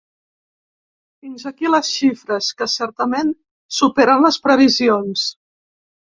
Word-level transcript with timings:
Fins 1.25 1.43
aquí 1.49 1.67
les 1.73 1.91
xifres, 1.97 2.47
que, 2.61 2.67
certament, 2.75 3.29
superen 3.81 4.25
les 4.29 4.39
previsions. 4.47 5.27